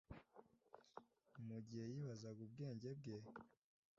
mugihe 1.47 1.85
yibazaga 1.93 2.39
ubwenge 2.47 2.89
bwe. 2.97 3.15